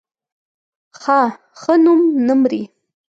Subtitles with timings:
[1.59, 2.61] ښه نوم نه مري